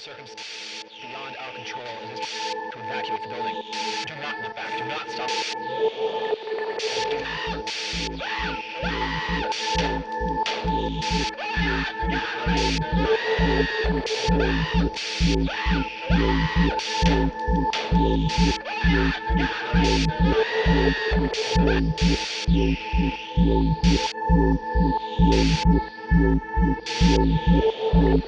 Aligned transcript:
circumstance 0.00 0.46
beyond 1.02 1.36
our 1.36 1.52
control 1.52 1.84
is 2.10 2.20
to 2.20 2.78
evacuate 2.78 3.22
the 3.22 3.28
building. 3.28 3.54
Do 4.06 4.14
not 4.22 4.40
look 4.42 4.56
back. 4.56 4.74
Do 4.78 4.84
not 4.86 5.10
stop. 5.10 5.30
Yeah. 27.92 28.20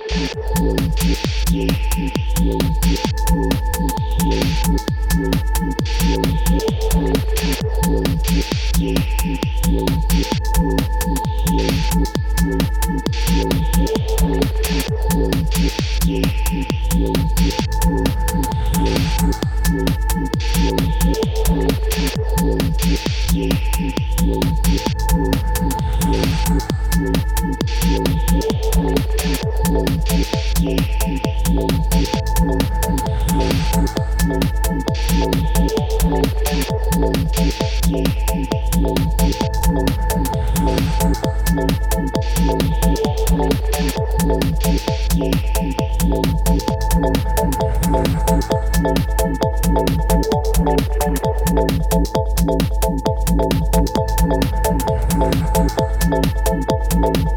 Thank 56.93 57.33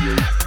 Yeah. 0.00 0.37